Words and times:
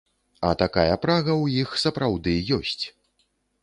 А 0.47 0.53
такая 0.61 0.95
прага 1.05 1.33
ў 1.43 1.67
іх 1.67 1.77
сапраўды 1.85 2.37
ёсць! 2.61 2.85